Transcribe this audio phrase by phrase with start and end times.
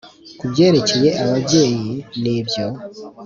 [0.39, 2.65] kubyerekeye ababyeyi, nibyo,